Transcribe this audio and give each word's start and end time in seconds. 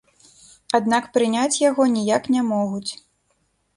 Аднак 0.79 1.03
прыняць 1.19 1.61
яго 1.69 1.83
ніяк 1.97 2.23
не 2.37 2.41
могуць. 2.51 2.91